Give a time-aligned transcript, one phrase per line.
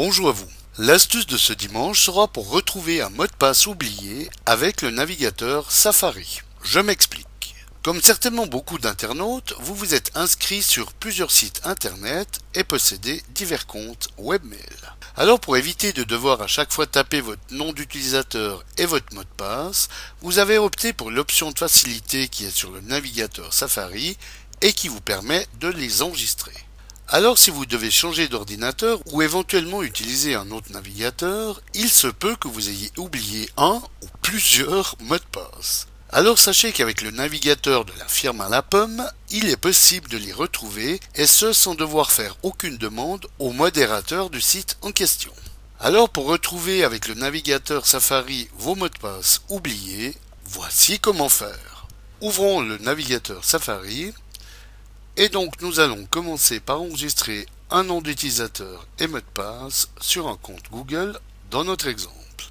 [0.00, 0.46] Bonjour à vous.
[0.78, 5.72] L'astuce de ce dimanche sera pour retrouver un mot de passe oublié avec le navigateur
[5.72, 6.42] Safari.
[6.62, 7.56] Je m'explique.
[7.82, 13.66] Comme certainement beaucoup d'internautes, vous vous êtes inscrit sur plusieurs sites internet et possédez divers
[13.66, 14.60] comptes webmail.
[15.16, 19.24] Alors pour éviter de devoir à chaque fois taper votre nom d'utilisateur et votre mot
[19.24, 19.88] de passe,
[20.20, 24.16] vous avez opté pour l'option de facilité qui est sur le navigateur Safari
[24.62, 26.54] et qui vous permet de les enregistrer.
[27.10, 32.36] Alors si vous devez changer d'ordinateur ou éventuellement utiliser un autre navigateur, il se peut
[32.36, 35.86] que vous ayez oublié un ou plusieurs mots de passe.
[36.10, 40.18] Alors sachez qu'avec le navigateur de la firme à la pomme, il est possible de
[40.18, 45.32] les retrouver et ce sans devoir faire aucune demande au modérateur du site en question.
[45.80, 51.86] Alors pour retrouver avec le navigateur Safari vos mots de passe oubliés, voici comment faire.
[52.20, 54.12] Ouvrons le navigateur Safari
[55.18, 60.28] et donc nous allons commencer par enregistrer un nom d'utilisateur et mot de passe sur
[60.28, 61.18] un compte Google
[61.50, 62.44] dans notre exemple.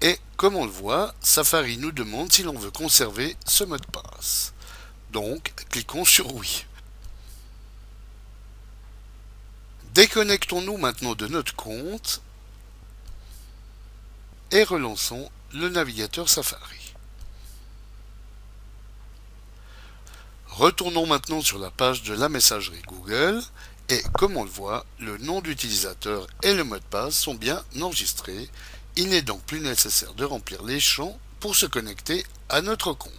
[0.00, 3.86] Et comme on le voit, Safari nous demande si l'on veut conserver ce mot de
[3.86, 4.52] passe.
[5.10, 6.66] Donc, cliquons sur oui.
[9.94, 12.22] Déconnectons-nous maintenant de notre compte
[14.52, 16.85] et relançons le navigateur Safari.
[20.58, 23.42] Retournons maintenant sur la page de la messagerie Google
[23.90, 27.62] et comme on le voit, le nom d'utilisateur et le mot de passe sont bien
[27.82, 28.48] enregistrés
[28.96, 33.12] il n'est donc plus nécessaire de remplir les champs pour se connecter à notre compte.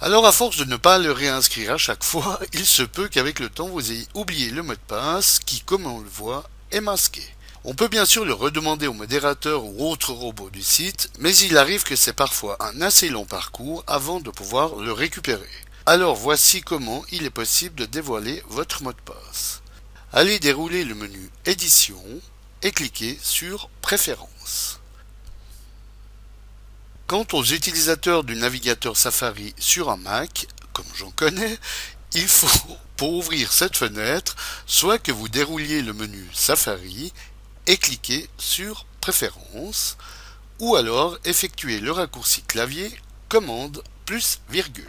[0.00, 3.40] Alors à force de ne pas le réinscrire à chaque fois, il se peut qu'avec
[3.40, 6.80] le temps vous ayez oublié le mot de passe qui, comme on le voit, est
[6.80, 7.24] masqué.
[7.64, 11.58] On peut bien sûr le redemander au modérateur ou autre robot du site, mais il
[11.58, 15.50] arrive que c'est parfois un assez long parcours avant de pouvoir le récupérer.
[15.84, 19.62] Alors voici comment il est possible de dévoiler votre mot de passe.
[20.12, 22.00] Allez dérouler le menu Édition
[22.62, 24.78] et cliquez sur Préférences.
[27.08, 31.58] Quant aux utilisateurs du navigateur Safari sur un Mac, comme j'en connais,
[32.12, 37.12] il faut, pour ouvrir cette fenêtre, soit que vous dérouliez le menu Safari
[37.66, 39.96] et cliquez sur Préférences,
[40.60, 42.96] ou alors effectuez le raccourci clavier
[43.28, 44.86] Commande plus virgule.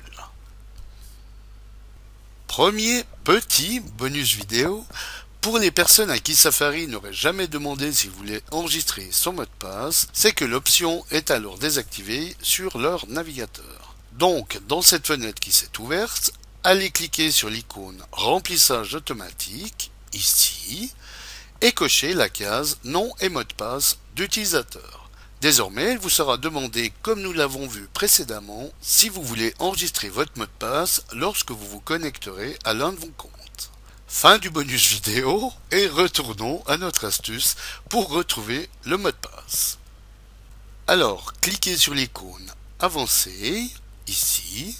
[2.55, 4.85] Premier petit bonus vidéo,
[5.41, 9.49] pour les personnes à qui Safari n'aurait jamais demandé s'ils voulaient enregistrer son mot de
[9.57, 13.95] passe, c'est que l'option est alors désactivée sur leur navigateur.
[14.19, 16.31] Donc, dans cette fenêtre qui s'est ouverte,
[16.63, 20.93] allez cliquer sur l'icône Remplissage automatique, ici,
[21.61, 25.02] et cocher la case Nom et mot de passe d'utilisateur.
[25.43, 30.31] Désormais, il vous sera demandé, comme nous l'avons vu précédemment, si vous voulez enregistrer votre
[30.37, 33.71] mot de passe lorsque vous vous connecterez à l'un de vos comptes.
[34.07, 37.57] Fin du bonus vidéo et retournons à notre astuce
[37.89, 39.79] pour retrouver le mot de passe.
[40.87, 42.49] Alors, cliquez sur l'icône
[42.79, 43.69] Avancer,
[44.07, 44.77] ici,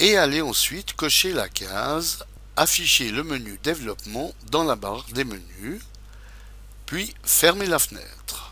[0.00, 2.24] et allez ensuite cocher la case
[2.56, 5.80] Afficher le menu Développement dans la barre des menus,
[6.86, 8.49] puis fermez la fenêtre.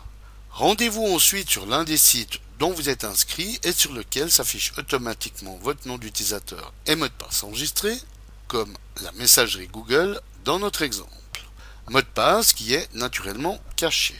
[0.59, 5.57] Rendez-vous ensuite sur l'un des sites dont vous êtes inscrit et sur lequel s'affiche automatiquement
[5.63, 7.95] votre nom d'utilisateur et mot de passe enregistré
[8.49, 11.45] comme la messagerie Google dans notre exemple.
[11.87, 14.15] Mot de passe qui est naturellement caché.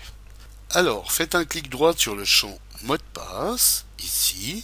[0.69, 4.63] Alors, faites un clic droit sur le champ mot de passe, ici,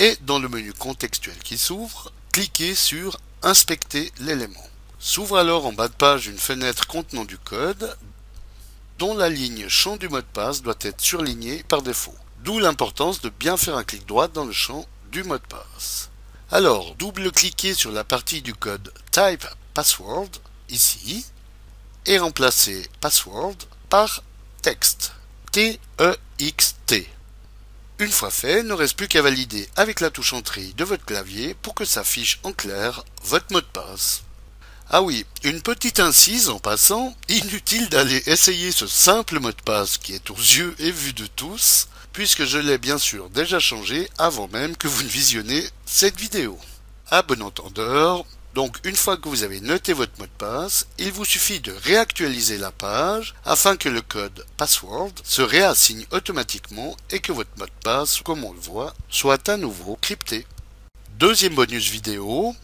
[0.00, 4.68] et dans le menu contextuel qui s'ouvre, cliquez sur Inspecter l'élément.
[4.98, 7.96] S'ouvre alors en bas de page une fenêtre contenant du code
[8.98, 12.14] dont la ligne champ du mot de passe doit être surlignée par défaut.
[12.44, 16.10] D'où l'importance de bien faire un clic droit dans le champ du mot de passe.
[16.50, 20.30] Alors, double-cliquez sur la partie du code Type Password,
[20.68, 21.26] ici,
[22.06, 23.56] et remplacez Password
[23.88, 24.22] par
[24.62, 25.12] Texte,
[25.52, 27.08] T-E-X-T.
[28.00, 31.54] Une fois fait, ne reste plus qu'à valider avec la touche Entrée de votre clavier
[31.54, 34.22] pour que s'affiche en clair votre mot de passe.
[34.90, 39.98] Ah oui, une petite incise en passant, inutile d'aller essayer ce simple mot de passe
[39.98, 44.08] qui est aux yeux et vus de tous, puisque je l'ai bien sûr déjà changé
[44.16, 46.58] avant même que vous ne visionnez cette vidéo.
[47.10, 48.24] À bon entendeur,
[48.54, 51.74] donc une fois que vous avez noté votre mot de passe, il vous suffit de
[51.84, 57.66] réactualiser la page afin que le code password se réassigne automatiquement et que votre mot
[57.66, 60.46] de passe, comme on le voit, soit à nouveau crypté.
[61.18, 62.54] Deuxième bonus vidéo.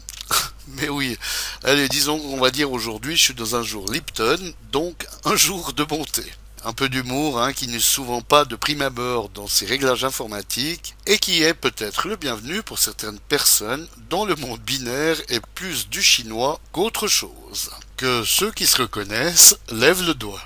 [0.69, 1.19] Mais oui,
[1.63, 4.39] allez, disons qu'on va dire aujourd'hui je suis dans un jour Lipton,
[4.73, 6.25] donc un jour de bonté.
[6.65, 10.97] un peu d'humour hein, qui n'est souvent pas de prime abord dans ces réglages informatiques
[11.07, 15.89] et qui est peut-être le bienvenu pour certaines personnes dont le monde binaire est plus
[15.89, 17.71] du chinois qu'autre chose.
[17.97, 20.41] Que ceux qui se reconnaissent lèvent le doigt.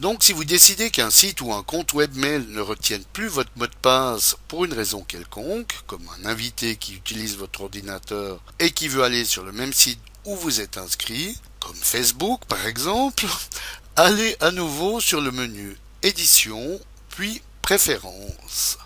[0.00, 3.66] Donc si vous décidez qu'un site ou un compte webmail ne retienne plus votre mot
[3.66, 8.88] de passe pour une raison quelconque, comme un invité qui utilise votre ordinateur et qui
[8.88, 13.26] veut aller sur le même site où vous êtes inscrit, comme Facebook par exemple,
[13.96, 16.80] allez à nouveau sur le menu Édition,
[17.10, 18.78] puis Préférences.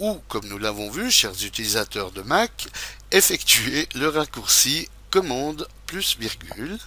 [0.00, 2.66] Ou, comme nous l'avons vu, chers utilisateurs de Mac,
[3.12, 6.78] effectuez le raccourci Commande plus virgule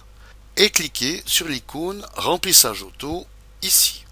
[0.58, 3.26] et cliquez sur l'icône Remplissage auto
[3.62, 4.04] ici.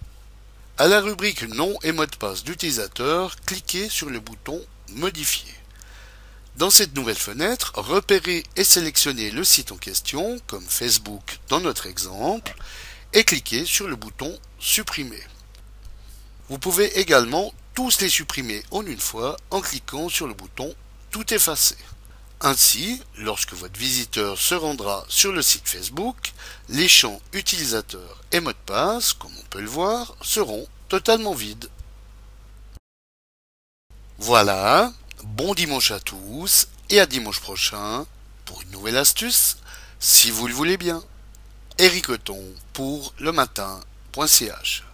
[0.79, 4.64] À la rubrique Nom et mot de passe d'utilisateur, cliquez sur le bouton
[4.94, 5.55] Modifier.
[6.56, 11.87] Dans cette nouvelle fenêtre, repérez et sélectionnez le site en question, comme Facebook dans notre
[11.87, 12.55] exemple,
[13.12, 15.23] et cliquez sur le bouton Supprimer.
[16.49, 20.75] Vous pouvez également tous les supprimer en une fois en cliquant sur le bouton
[21.11, 21.76] Tout effacer.
[22.42, 26.32] Ainsi, lorsque votre visiteur se rendra sur le site Facebook,
[26.70, 31.69] les champs utilisateurs et mot de passe, comme on peut le voir, seront totalement vides.
[34.19, 34.92] Voilà,
[35.22, 38.06] bon dimanche à tous et à dimanche prochain
[38.46, 39.58] pour une nouvelle astuce,
[39.98, 41.02] si vous le voulez bien.
[41.76, 42.06] Eric
[42.72, 44.89] pour le matin.ch